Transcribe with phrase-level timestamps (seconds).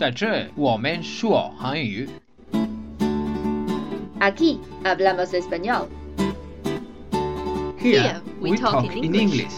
[0.00, 2.08] 在这我们说韩语。
[4.20, 5.86] Aquí hablamos español.
[7.78, 9.52] Here we talk in English.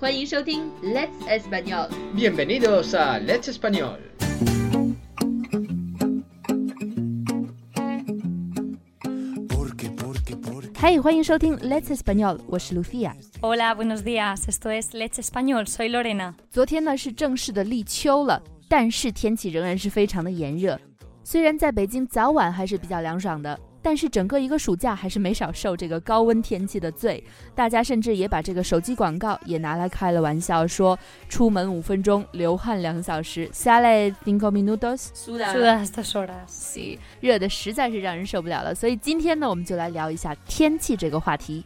[0.00, 1.88] 欢迎收听 Let's Español。
[2.14, 3.98] Bienvenidos a Let's Español.
[10.74, 13.12] 嗨，欢迎收听 Let's Español，我是 Lucia。
[13.40, 14.48] Hola, buenos días.
[14.48, 15.66] Esto es Leche Español.
[15.66, 16.34] Soy Lorena.
[16.50, 20.79] 昨天呢是正式的立秋了， 但是天气仍然是非常的炎热。
[21.23, 27.21] 虽然在北京早晚还是比较凉爽的，但是整个一个暑假还是没少受这个高温天气的罪。
[27.53, 35.09] 大家甚至也把这个手机广告也拿来开了玩笑，说出门五分钟，流汗两小时，sale cinco minutos。
[37.19, 38.73] 热的实在是让人受不了了。
[38.73, 41.65] 所以今天呢，我们就来聊一下天气这个话题。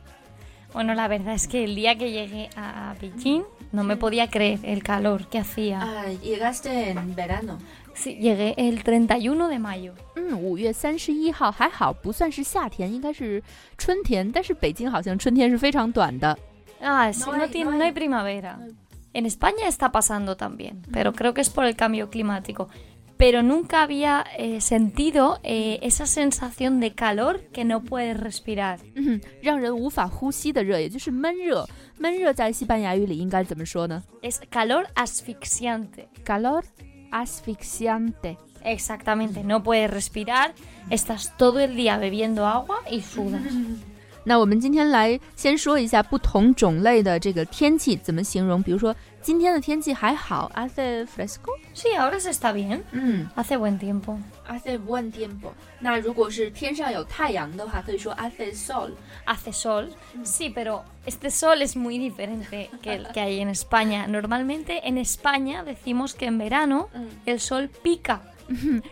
[0.72, 4.58] Bueno, la verdad es que el día que llegué a Beijing no me podía creer
[4.62, 6.04] el calor que hacía.
[6.22, 7.58] llegaste en verano。
[7.94, 9.94] Sí, llegué el 31 de mayo.
[10.16, 13.42] 嗯，五月三十一号还好，不算是夏天，应该是
[13.78, 14.30] 春天。
[14.30, 16.36] 但是北京好像春天是非常短的。
[16.82, 18.58] Ah, sí, No no, hay- tiene- no no hay- hay primavera.
[19.14, 22.68] En España está pasando también, pero creo que es por el cambio climático.
[23.20, 28.78] Pero nunca había eh, sentido eh, esa sensación de calor que no puedes respirar.
[28.94, 31.66] 嗯哼，让人无法呼吸的热，也就是闷热。
[31.98, 36.08] 闷热在西班牙语里应该怎么说呢 Es calor asfixiante.
[36.26, 36.62] ？calor
[37.10, 38.36] asfixiante。
[38.62, 40.52] Exactamente, no puedes respirar,
[40.90, 43.40] estás todo el día bebiendo agua y sudas.
[44.24, 48.60] 那我们今天来先说一下不同种类的这个天气怎么形容。
[48.60, 51.52] 比如说今天的天气还好，hace fresco。
[51.74, 54.18] Sí, ahora se está bien, 嗯 hace buen tiempo.
[54.48, 55.52] ，hace buen tiempo。
[55.78, 58.90] 那如果是天上有太阳的话，可以说 hace sol。
[59.26, 59.90] Hace sol,
[60.24, 64.08] sí, pero este sol es muy diferente que el que hay en España.
[64.08, 66.88] Normalmente en España decimos que en verano
[67.26, 68.22] el sol pica.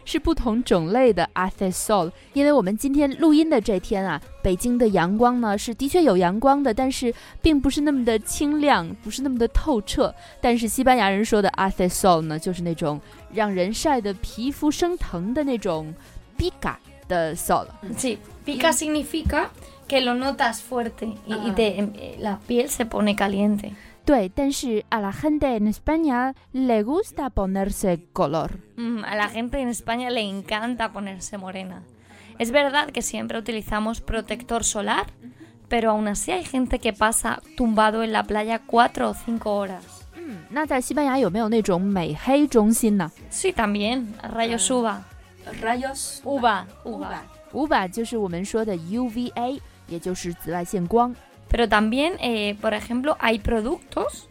[0.06, 10.14] 是不同种类的 hace sol，因为我们今天录音的这天啊，北京的阳光呢是的确有阳光的，但是并不是那么的清亮，不是那么的透彻。
[10.42, 13.00] 但是西班牙人说的 hace sol 呢，就是那种
[13.34, 15.94] 让人晒得皮肤生疼的那种
[16.38, 16.76] pica
[17.08, 17.66] 的 sol。
[17.98, 19.48] Sí, pica significa
[19.88, 23.74] que lo notas fuerte y, y te- eh, la piel se pone caliente.
[24.09, 28.59] 对，但是 a la gente en España le gusta ponerse color。
[28.77, 31.83] Mm, a la gente en España le encanta ponerse morena.
[32.39, 35.07] Es verdad que siempre utilizamos protector solar,
[35.69, 39.83] pero aún así hay gente que pasa tumbado en la playa cuatro o cinco horas.
[40.17, 44.99] 嗯，那在西班牙有没有那种美黑中心呢 Sí, también, rayos UVA.
[45.63, 47.19] ？rayos UVA, UVA.
[47.53, 51.15] UVA 就是我们说的 UVA，也就是紫外线光。
[51.49, 54.29] Pero también, eh, por ejemplo, hay productos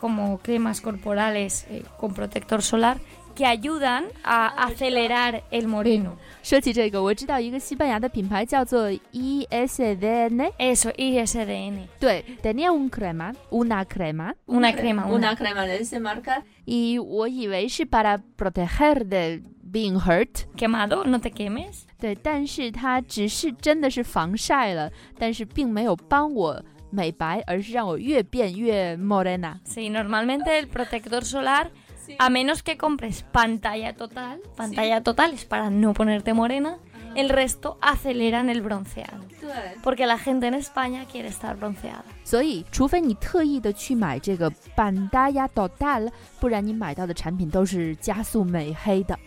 [0.00, 2.98] como cremas corporales eh, con protector solar
[3.34, 6.16] que ayudan a acelerar el moreno.
[6.42, 11.86] 说起这个，我知道一个西班牙的品牌叫做 ESDN， Eso, ISDN.
[12.00, 15.36] 对，tenía un crema, una crema， Una crema, una.
[15.36, 19.42] crema de esa marca，y 我以为是 para proteger de
[19.72, 21.84] being hurt， Quemado, no te quemes.
[21.98, 29.58] 对，但是它只是真的是防晒了，但是并没有帮我美白，而是让我越变越 morena。
[29.66, 31.70] Sí, normalmente el protector solar,
[32.18, 36.78] a menos que compres pantalla total, pantalla total es para no ponerte morena,
[37.14, 39.18] el resto aceleran el bronceado.
[39.40, 42.04] 对， Porque la gente en España quiere estar bronceada.
[42.24, 49.18] 所以除非你特意的去买这个 Bandaya Total，不然你买到的产品都是加速美黑的。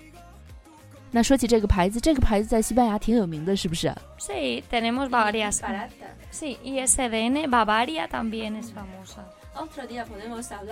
[1.11, 5.61] 那说起这个牌子，这个牌子在西班牙挺有名的，是不是？Sí, tenemos varias.
[6.31, 9.22] Sí, ISDN, Bavaria también es famosa.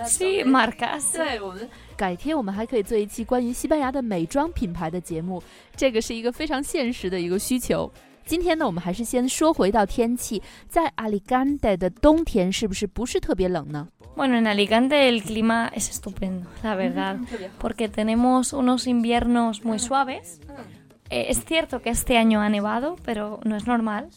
[0.07, 1.13] Sí, marcas.
[1.13, 5.41] 对我们改天我们还可以做一期关于西班牙的美妆品牌的节目，
[5.75, 7.91] 这个是一个非常现实的一个需求。
[8.23, 13.87] 今天呢，我们还是先说回到天气，在阿里干戴的冬天是不是不是特别冷呢？
[14.15, 17.17] Bueno, en Alicante el clima es estupendo, la verdad,
[17.59, 20.39] porque tenemos unos inviernos muy suaves.
[21.09, 24.09] Eh, es cierto que este año ha nevado, pero no es normal.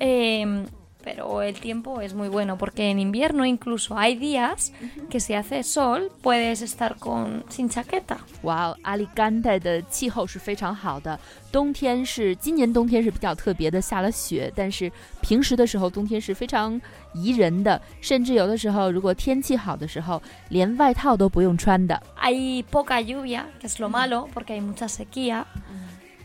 [0.00, 0.64] Eh,
[1.03, 4.73] pero el tiempo es muy bueno, porque en invierno incluso hay días
[5.07, 8.17] que si hace sol puedes estar con sin chaqueta.
[8.41, 11.19] 哇哦，阿里干戴的气候是非常好的。
[11.51, 14.91] 冬天是今年冬天是比较特别的，下了雪，但是
[15.21, 16.81] 平时的时候冬天是非常
[17.13, 22.01] 宜人的，甚至有的时候如果天气好的时候，连外套都不用穿的。
[22.19, 25.45] Hay poca lluvia, que es lo malo, porque hay mucha sequía,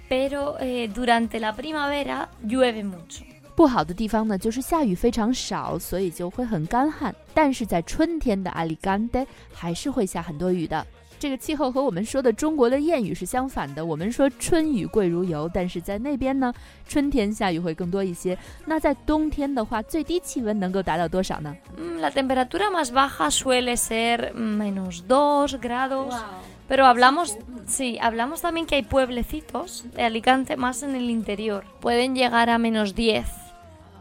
[0.09, 3.25] pero eh, durante la primavera llueve mucho.
[3.56, 7.16] 不好的地方呢，就是下雨非常少，所以就会很干旱。
[7.34, 10.86] 但是在春天的阿里干德还是会下很多雨的。
[11.18, 13.86] 这个气候和我们说的中国的谚语是相反的。
[13.86, 16.54] 我们说春雨贵如油，但是在那边呢，
[16.86, 18.38] 春天下雨会更多一些。
[18.66, 21.56] 那在冬天的话，最低气温能够达到多少呢
[22.01, 26.13] ？La temperatura más baja suele ser menos dos grados.
[26.68, 31.63] Pero hablamos, sí, hablamos también que hay pueblecitos de Alicante más en el interior.
[31.80, 33.25] Pueden llegar a menos 10.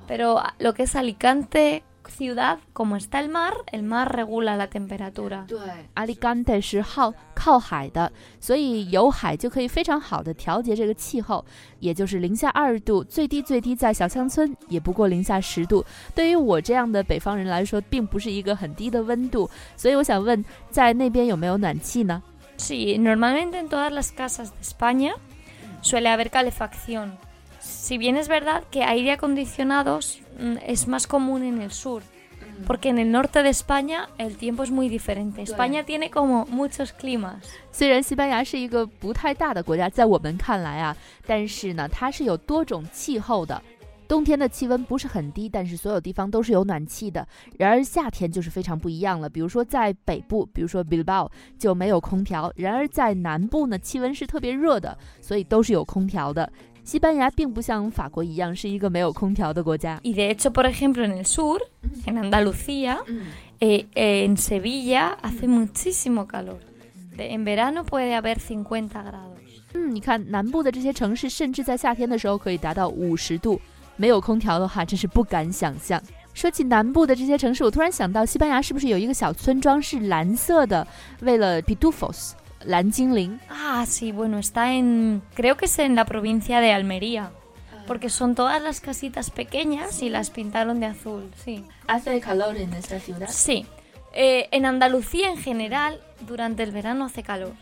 [0.08, 5.46] Pero lo que es Alicante ciudad, como está el mar, el mar regula la temperatura.
[5.46, 5.60] 对，
[5.94, 11.46] Alicante 是靠靠海的，所以有海就可以非常好的调节这个气候，
[11.80, 15.86] 也就是零下二度，最低最低在小乡村也不过零下十度。
[16.16, 19.48] 对于我这样的北方人来说，并不是一个很低的温度。
[19.78, 22.24] 所以我想问，在那边有没有暖气呢？
[22.58, 25.14] Sí, normalmente en todas las casas de España
[25.84, 27.12] suele haber calefacción.
[27.65, 32.03] Si bien es verdad que aire acondicionados mm, es más común en el sur,
[32.67, 35.43] porque en el norte de España el tiempo es muy diferente.
[35.43, 37.43] España tiene como muchos climas.
[37.73, 40.97] 虽然西班牙是一个不太大的国家，在我们看来啊，
[41.27, 43.61] 但是呢，它是有多种气候的。
[44.07, 47.27] 冬天的气温不是很低，但是所有地方都是有暖气的。
[47.59, 49.31] 然而夏天就是非常不一样了。
[49.31, 52.53] 比如说在北部，比如说 Bilbao 就没有空调。
[52.55, 56.53] 然而在南部呢，气温是特别热的，所以都是有空调的。
[56.85, 59.99] 西班牙并不像法国一样是一个没有空调的国家。
[60.03, 61.59] Y de hecho, por ejemplo, en el sur,
[62.05, 62.99] en Andalucía,
[63.59, 66.59] eh, en Sevilla hace muchísimo calor.
[67.17, 69.39] En verano puede haber 50 grados.
[69.73, 73.59] 嗯，你看南部的这些城市，甚至在夏天的时候可以达到五十度。
[73.97, 76.01] 没有空调的话，真是不敢想象。
[76.35, 80.87] 说起南部的这些城市，我突然想到，西班牙是不是有一个小村庄是蓝色的？
[81.21, 82.33] 为了 Pitufos。
[83.77, 85.21] Ah, sí, bueno, está en.
[85.35, 87.33] Creo que es en la provincia de Almería.
[87.89, 91.65] Porque son todas las casitas pequeñas y las pintaron de azul, sí.
[91.89, 93.29] ¿Hace calor en esta ciudad?
[93.29, 93.67] Sí.
[94.13, 97.53] Eh, en Andalucía en general, durante el verano hace calor.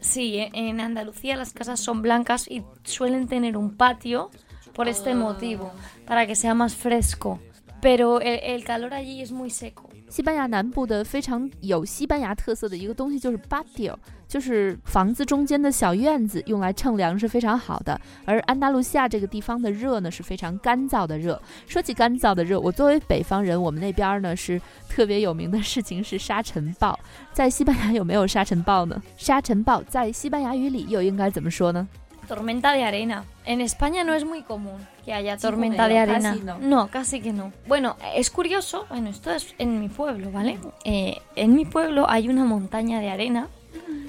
[0.00, 4.30] Sí, en Andalucía las casas son blancas y suelen tener un patio
[4.72, 5.70] por este motivo,
[6.06, 7.40] para que sea más fresco.
[7.82, 9.87] Pero el, el calor allí es muy seco.
[10.08, 17.98] 西班牙南部的非常有西班牙特色的一个东西就是 b a t i o 就是房子中间的小院子，用来乘凉是非常好的。
[18.26, 21.40] 而安达卢西亚这个地方的热呢是非常干燥的热。
[21.66, 26.98] 说起干燥的热，我作为北方人，我们那边呢是特别有名的事情是沙尘暴。
[27.32, 29.02] 在西班牙有没有沙尘暴呢？
[29.16, 31.88] 沙尘暴在西班牙语里又应该怎么说呢
[32.28, 33.24] ？tormenta de arena.
[33.44, 36.36] En España no es muy común que haya tormenta de arena.
[36.60, 36.88] no.
[36.88, 37.52] casi que no.
[37.66, 40.58] Bueno, es curioso, bueno, esto es en mi pueblo, ¿vale?
[40.84, 43.48] Eh, en mi pueblo hay una montaña de arena,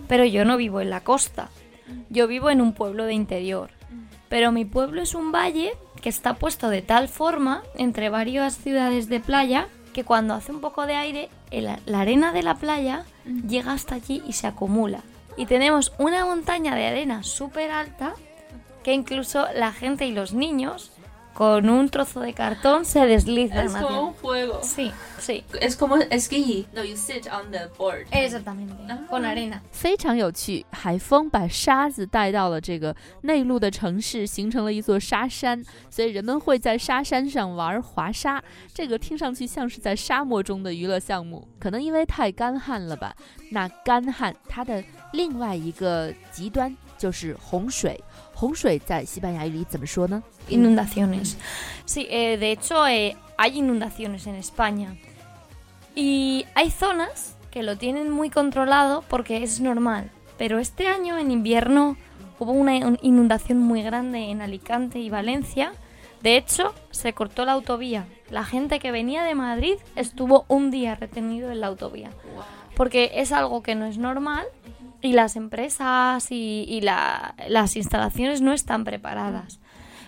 [0.07, 1.49] pero yo no vivo en la costa.
[2.09, 3.71] Yo vivo en un pueblo de interior.
[4.27, 9.09] Pero mi pueblo es un valle que está puesto de tal forma entre varias ciudades
[9.09, 13.05] de playa que cuando hace un poco de aire, la arena de la playa
[13.47, 15.01] llega hasta allí y se acumula
[15.39, 18.13] y tenemos una montaña de arena súper alta
[18.83, 20.91] que incluso la gente y los niños
[21.39, 23.67] con un trozo de cartón se deslizan.
[23.67, 24.59] Es como un juego.
[24.61, 25.45] Sí, sí.
[25.61, 26.65] Es como esquí.
[26.73, 28.07] No, you sit on the board.
[28.11, 28.73] Exactamente.
[29.09, 29.61] Con arena.
[29.71, 38.43] 非常有趣，海风把沙子带到了这个内陆的城市，形成了一座沙山，所以人们会在沙山上玩滑沙。
[38.73, 43.15] 这个听上去像是在沙漠中的娱乐项目，可能因为太干旱了吧？
[43.51, 48.02] 那干旱它的另外一个极端就是洪水。
[48.34, 50.22] 洪水在西班牙语里怎么说呢？
[50.48, 51.36] Inundaciones.
[51.86, 54.96] Sí, eh, de hecho eh, hay inundaciones en España.
[55.94, 60.10] Y hay zonas que lo tienen muy controlado porque es normal.
[60.36, 61.96] Pero este año en invierno
[62.40, 65.72] hubo una inundación muy grande en Alicante y Valencia.
[66.22, 68.06] De hecho, se cortó la autovía.
[68.30, 72.10] La gente que venía de Madrid estuvo un día retenido en la autovía.
[72.74, 74.44] Porque es algo que no es normal
[75.00, 79.60] y las empresas y, y la, las instalaciones no están preparadas.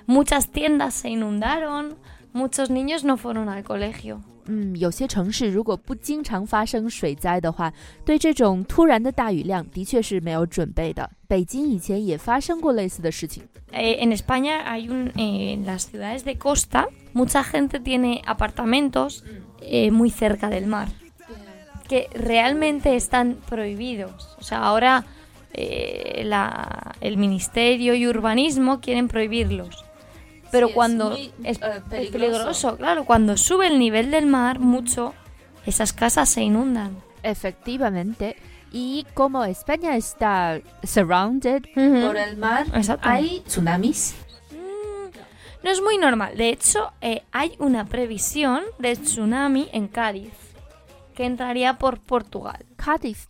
[0.07, 1.97] Muchas tiendas se inundaron,
[2.33, 4.23] muchos niños no fueron al colegio.
[4.49, 7.73] 嗯，有些城市如果不经常发生水灾的话，
[8.05, 11.11] 对这种突然的大雨量的确是没有准备的。
[11.27, 13.43] 北京以前也发生过类似的事情。
[13.73, 19.25] Eh, en España hay un, eh, en las ciudades de costa, mucha gente tiene apartamentos
[19.61, 20.87] eh, muy cerca del mar
[21.92, 24.38] que realmente están prohibidos.
[24.40, 25.04] O sea, ahora
[25.52, 29.84] eh, la, el Ministerio y Urbanismo quieren prohibirlos.
[30.52, 32.12] Pero cuando es, es, uh, peligroso.
[32.14, 35.14] peligroso, claro, cuando sube el nivel del mar mucho,
[35.66, 36.96] esas casas se inundan.
[37.24, 38.38] Efectivamente.
[38.72, 42.08] Y como España está surrounded uh -huh.
[42.08, 43.10] por el mar, Exacto.
[43.10, 44.16] ¿hay tsunamis?
[45.62, 46.38] No es muy normal.
[46.38, 50.32] De hecho, eh, hay una previsión de tsunami en Cádiz,
[51.16, 52.66] que entraría por Portugal.
[52.78, 53.28] Cádiz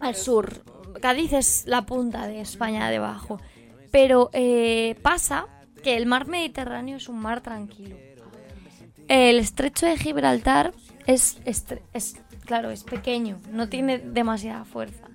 [0.00, 0.64] Al sur.
[1.00, 3.40] Cádiz es la punta de España debajo.
[3.90, 5.46] Pero eh, pasa
[5.82, 7.96] que el mar Mediterráneo es un mar tranquilo.
[9.08, 10.74] El estrecho de Gibraltar
[11.06, 15.06] es, es, claro, es pequeño, no tiene demasiada fuerza.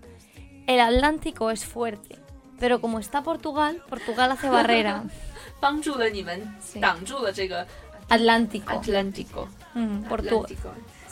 [0.66, 2.18] El Atlántico es fuerte,
[2.58, 5.04] pero como está Portugal, Portugal hace barrera.
[8.10, 8.72] Atlántico.
[8.72, 9.48] Atlántico.
[9.74, 10.04] Mm,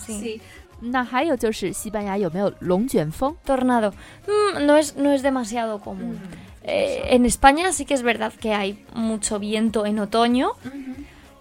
[0.09, 0.21] sí.
[0.21, 0.41] Sí.
[0.81, 3.35] 那还有就是西班牙有没有龙卷风？
[3.47, 3.93] Tornado.
[4.27, 6.19] Mm, no, es, no es demasiado común.
[6.63, 10.51] Eh, en España sí que es verdad que hay mucho viento en otoño.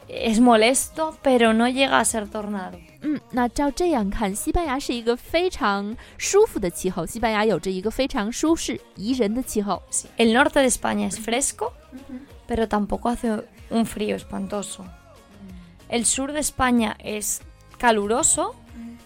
[0.08, 2.78] Es molesto, pero no llega a ser tornado.
[3.02, 7.06] 嗯，那照这样看，西班牙是一个非常舒服的气候。
[7.06, 9.82] 西班牙有着一个非常舒适、宜人的气候。
[9.92, 10.06] Sí.
[10.18, 11.74] El norte de España es fresco,
[12.48, 14.86] pero tampoco hace un frío espantoso.
[15.90, 17.42] El sur de España es
[17.78, 18.56] caluroso,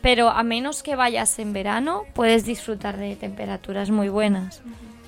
[0.02, 4.62] pero a menos que vayas en verano, puedes disfrutar de temperaturas muy buenas.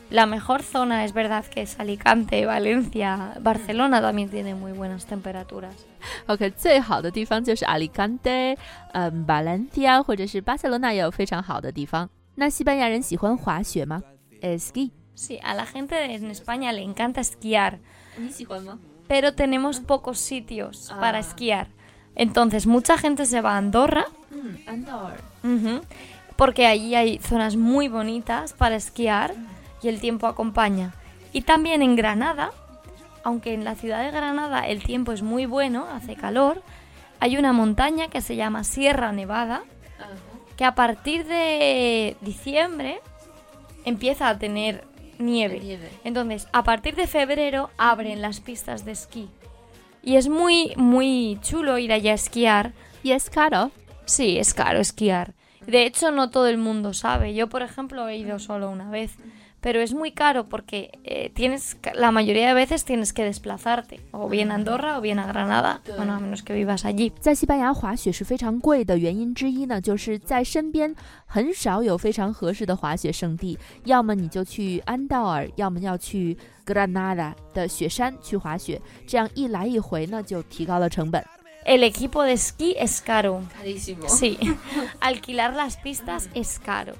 [0.09, 5.75] La mejor zona es verdad que es Alicante, Valencia, Barcelona también tiene muy buenas temperaturas.
[6.25, 8.31] OK，最好的地方就是阿里甘德，
[8.93, 12.09] 嗯，巴兰蒂亚或者是巴塞罗那也有非常好的地方。
[12.33, 14.01] 那西班牙人喜欢滑雪吗？
[14.41, 14.89] ski。
[15.15, 17.77] Sí, a la gente en España le encanta esquiar,
[18.17, 18.79] 你喜欢吗？
[19.07, 21.21] pero tenemos pocos sitios para Ah.
[21.21, 21.67] esquiar.
[22.16, 24.06] Entonces, mucha gente se va a Andorra.
[24.30, 25.78] Mm,
[26.36, 29.46] Porque allí hay zonas muy bonitas para esquiar mm.
[29.82, 30.94] y el tiempo acompaña.
[31.32, 32.50] Y también en Granada,
[33.24, 36.62] aunque en la ciudad de Granada el tiempo es muy bueno, hace calor,
[37.20, 39.62] hay una montaña que se llama Sierra Nevada,
[40.56, 43.00] que a partir de diciembre
[43.84, 44.84] empieza a tener
[45.18, 45.78] nieve.
[46.04, 49.28] Entonces, a partir de febrero abren las pistas de esquí.
[50.04, 52.72] Y es muy, muy chulo ir allá a esquiar
[53.04, 55.34] Yes, caro。Sí, es caro esquiar.
[55.66, 57.34] De hecho, no todo el mundo sabe.
[57.34, 59.16] Yo, por ejemplo, he ido solo una vez
[59.63, 63.99] Pero es muy caro porque eh, tienes que- la mayoría de veces tienes que desplazarte.
[64.11, 65.81] O bien a Andorra o bien a Granada.
[65.97, 67.11] Bueno, a menos que vivas allí.
[67.19, 81.21] 在西班牙滑雪是非常贵的原因之一呢，就是在身边很少有非常合适的滑雪胜地，要么你就去安道尔，要么要去 Granada 的雪山去滑雪，这样一来一回呢，就提高了成本。
[81.65, 83.43] El equipo de esquí es caro.
[83.61, 84.07] Carísimo.
[84.07, 84.37] Sí.
[85.01, 86.93] Alquilar las pistas es caro.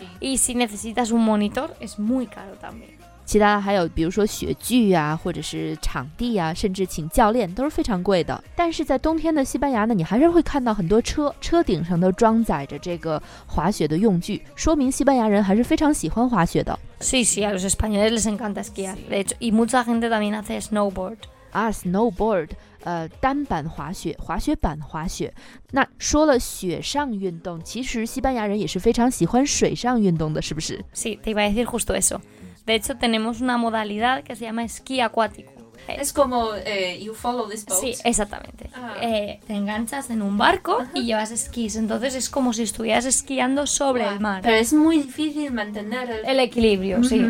[0.00, 0.06] Sí.
[0.20, 2.90] Y si necesitas un monitor, es muy caro también.
[3.24, 8.40] 其他还有比如说雪具啊，或者是场地啊，甚至请教练都是非常贵的。
[8.54, 16.78] 但是在冬天的西班牙呢，你还是会看到很多车，车顶上都装载着这个滑雪的用具，说明西班牙人还是非常喜欢滑雪的。
[17.00, 18.96] Sí, sí, a los españoles les encanta esquiar.
[19.10, 21.16] De hecho, y mucha gente también hace snowboard.
[21.50, 22.50] 啊，snowboard，
[22.83, 25.33] 呃，单板滑雪、滑雪板滑雪。
[25.71, 32.19] 那说了雪上运动，其实西班牙人也是非常喜欢水上运动的，是不是？Sí, te iba a decir justo eso.
[32.65, 35.51] De hecho, tenemos una modalidad que se llama esquí acuático.
[35.87, 37.79] Es como eh, you follow this boat.
[37.79, 38.69] Sí, exactamente.
[38.73, 38.95] Ah.
[39.01, 41.75] Eh, te enganchas en un barco y llevas esquís.
[41.75, 44.41] Entonces es como si estuvieras esquiando sobre el mar.
[44.41, 46.25] Pero es muy difícil mantener el...
[46.25, 47.21] El equilibrio, sí.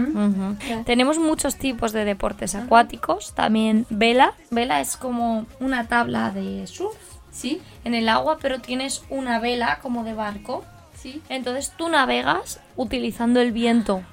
[0.85, 3.33] Tenemos muchos tipos de deportes acuáticos.
[3.33, 4.33] También vela.
[4.49, 6.95] Vela es como una tabla de surf
[7.31, 10.65] Sí, en el agua, pero tienes una vela como de barco.
[10.95, 11.21] sí.
[11.29, 14.03] Entonces tú navegas utilizando el viento.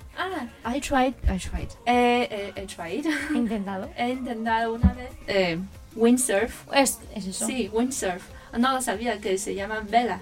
[0.65, 1.69] I tried, I tried.
[1.87, 3.05] Eh, eh, he tried.
[3.33, 3.89] He intentado.
[3.97, 5.59] He intentado una vez eh,
[5.95, 6.67] windsurf.
[6.73, 7.47] Es, es eso.
[7.47, 8.23] Sí, windsurf.
[8.59, 10.21] No lo sabía que se llama vela,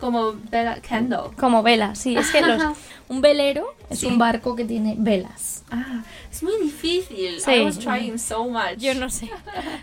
[0.00, 1.30] como vela candle.
[1.38, 2.16] Como vela, sí.
[2.16, 2.62] Es que los-
[3.08, 4.06] un velero es Sí.
[4.06, 5.59] un barco que tiene velas.
[5.72, 7.40] Ah, es muy difícil.
[7.40, 7.50] Sí.
[7.52, 8.78] I was trying so much.
[8.78, 9.30] Yo no sé.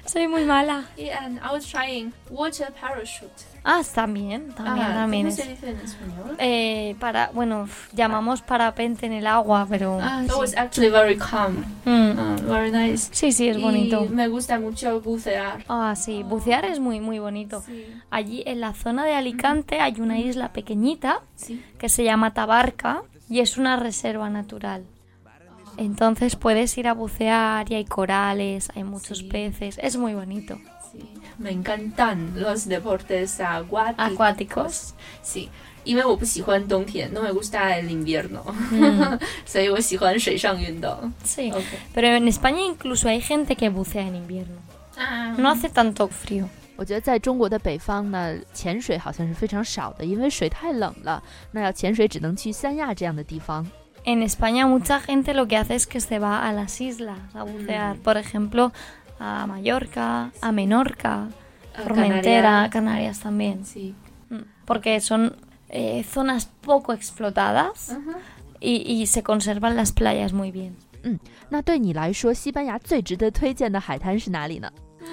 [0.05, 0.85] Soy muy mala.
[0.97, 3.31] Yeah, and I was trying water parachute.
[3.63, 5.27] Ah, también, también, ah, también.
[5.27, 6.35] ¿Cómo es- se dice en español?
[6.39, 9.99] Eh, para, bueno, llamamos parapente en el agua, pero...
[10.01, 11.65] Ah, that was actually very calm.
[11.85, 12.17] Mm.
[12.17, 13.09] Ah, very nice.
[13.11, 14.05] Sí, sí, es bonito.
[14.05, 15.65] Y me gusta mucho bucear.
[15.67, 17.61] Ah, sí, bucear es muy, muy bonito.
[17.65, 17.85] Sí.
[18.09, 21.61] Allí en la zona de Alicante hay una isla pequeñita Sí.
[21.77, 24.85] que se llama Tabarca y es una reserva natural.
[25.76, 29.28] Entonces puedes ir a bucear y hay corales, hay muchos Sí.
[29.28, 30.58] peces, es muy bonito.
[30.92, 31.00] Sí,
[31.38, 34.12] me encantan los deportes acuáticos.
[34.12, 34.94] Acuáticos.
[35.24, 35.48] Sí,
[35.84, 39.18] 因为我不喜欢冬天，no me gusta el invierno，、 Mm.
[39.46, 41.12] 所以我喜欢水上运动。
[41.24, 44.58] Sí, OK， pero en España incluso hay gente que bucea en invierno.
[44.96, 46.46] 啊 No hace tanto frío.
[46.76, 51.22] 我觉得在中国的北方呢，潜水好像是非常少的，因为水太冷了。
[51.50, 53.66] 那要潜水只能去三亚这样的地方。
[54.07, 57.43] en España mucha gente lo que hace es que se va a las islas a
[57.43, 57.99] bucear, mm.
[57.99, 58.71] por ejemplo,
[59.19, 61.27] a Mallorca, a Menorca,
[61.75, 63.19] a Formentera, Canarias.
[63.19, 63.63] También.
[64.29, 65.35] Mm, porque son
[65.67, 67.97] eh, zonas poco explotadas
[68.61, 70.77] y, se conservan las playas muy bien.
[71.03, 71.17] Mm.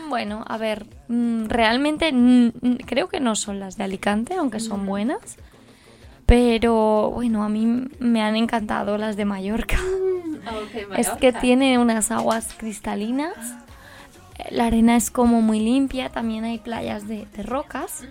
[0.08, 2.12] Bueno, a ver, realmente
[2.86, 5.36] creo que no son las de Alicante, aunque son buenas.
[6.33, 9.77] Pero bueno, a mí me han encantado las de Mallorca.
[10.47, 13.35] OK， Es que tiene unas aguas cristalinas.
[14.37, 18.03] eh, La arena es como muy limpia, también hay playas de, de rocas.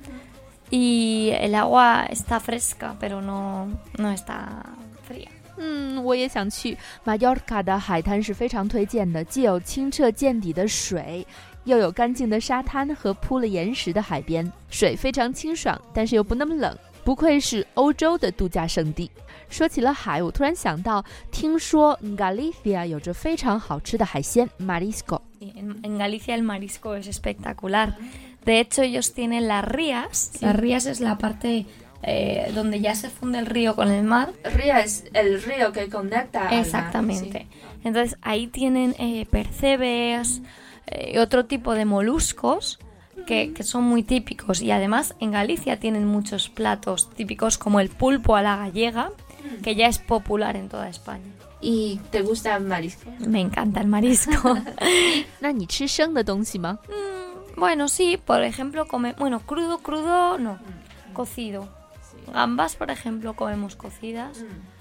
[0.70, 4.64] Y el agua está fresca, pero no, no está
[5.08, 5.30] fría.
[5.56, 6.76] 嗯，我也想去。
[7.04, 11.26] Mallorca 的海滩是非常推荐的，既有清澈见底的水，
[11.64, 19.10] 又有干净的沙滩和铺了岩石的海边，水非常清爽，但是又不那么冷， 不愧是欧洲的度假胜地。
[19.48, 25.22] 说起了海，我突然想到，听说 Galicia 有着非常好吃的海鲜 marisco。
[25.40, 27.96] Y En, en Galicia el marisco es espectacular.
[28.44, 30.32] De hecho, ellos tienen las rías.
[30.40, 31.64] Las rías es la parte
[32.02, 34.32] eh, donde ya se funde el río con el mar.
[34.44, 36.42] Río es el río que conecta.
[36.42, 37.46] al mar, Exactamente.
[37.84, 40.42] Entonces ahí tienen eh, percebes
[40.86, 42.78] eh, y otro tipo de moluscos
[43.25, 48.35] que, son muy típicos y además en Galicia tienen muchos platos típicos como el pulpo
[48.35, 49.11] a la gallega,
[49.61, 51.31] que ya es popular en toda España.
[51.61, 53.09] ¿Y te gusta el marisco?
[53.19, 54.55] Me encanta el marisco.
[56.87, 60.59] mm, bueno, sí, por ejemplo, come, bueno, crudo, crudo, no,
[61.13, 61.69] cocido.
[62.33, 64.39] Gambas, por ejemplo, comemos cocidas.
[64.39, 64.73] Mm.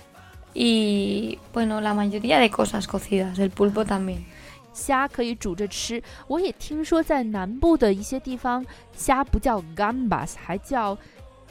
[0.55, 4.27] Y bueno, la mayoría de cosas cocidas, el pulpo también.
[4.73, 6.03] 虾可以煮着吃。
[6.27, 8.65] 我也听说在南部的一些地方，
[8.97, 10.97] 虾不叫 gambas，还叫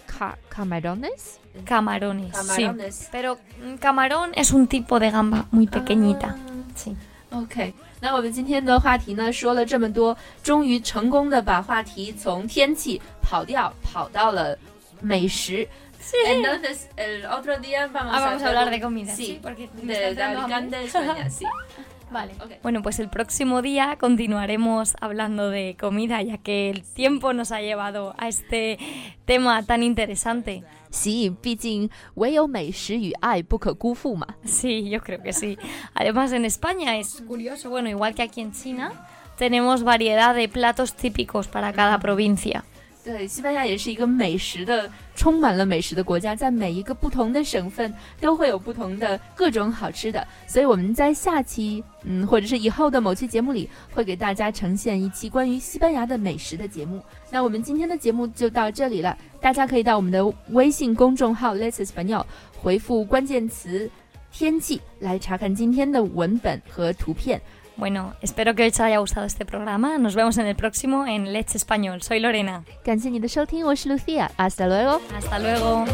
[0.07, 1.35] ca camarones。
[1.65, 2.61] Camarones, sí.
[2.63, 3.07] Camarones.
[3.11, 6.35] Pero mm, camarón es un tipo de gamba muy pequeñita.
[6.75, 6.95] Sí.
[7.31, 14.57] OK，那我们今天的话题呢，说了这么多，终于成功的把话题从天气跑掉跑到了
[15.01, 15.67] 美食。
[16.25, 19.13] Entonces, el otro día vamos, Ah, vamos a hacer hablar un- de comida.
[19.13, 20.55] Sí, porque me de, está de entrando hambre.
[20.55, 21.45] Alicante, España, sí.
[22.11, 22.33] Vale.
[22.61, 27.61] Bueno, pues el próximo día continuaremos hablando de comida, ya que el tiempo nos ha
[27.61, 28.77] llevado a este
[29.25, 30.63] tema tan interesante.
[30.89, 31.33] Sí,
[34.43, 35.57] Sí, yo creo que sí.
[35.93, 40.93] Además, en España es curioso, bueno, igual que aquí en China, tenemos variedad de platos
[40.95, 42.65] típicos para cada provincia.
[43.03, 57.01] 对，西班牙也是一个美食的，充满了美食的国家，在每一个不同的省份都会有不同的各种好吃的，所以我们在下期，嗯，或者是以后的某期节目里，会给大家呈现一期关于西班牙的美食的节目。
[57.31, 62.23] 那我们今天的节目就到这里了，大家可以到我们的微信公众号 Let's Español
[62.55, 63.89] 回复关键词
[64.31, 67.41] “天气”来查看今天的文本和图片。
[67.81, 69.97] Bueno, espero que os haya gustado este programa.
[69.97, 72.03] Nos vemos en el próximo en Let's Español.
[72.03, 72.63] Soy Lorena.
[73.87, 74.29] Lucía.
[74.37, 75.01] Hasta luego.
[75.15, 75.85] Hasta luego.